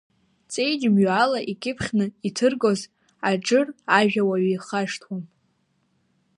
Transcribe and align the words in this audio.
Ҵеиџь 0.51 0.85
мҩала 0.93 1.39
икьыԥхьны 1.51 2.05
иҭыргоз, 2.27 2.81
Аџыр 3.29 3.67
ажәа 3.97 4.23
уаҩы 4.29 4.51
ихашҭуам. 4.55 5.23